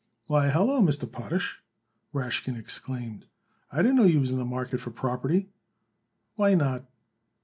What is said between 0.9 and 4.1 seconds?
Potash," Rashkin exclaimed. "I didn't know